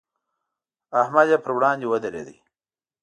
[1.01, 2.27] احمد یې پر وړاندې ودرېد.